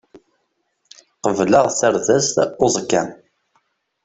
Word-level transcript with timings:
Qebleɣ 1.23 1.65
tardast 1.79 2.35
uẓekka. 2.65 3.01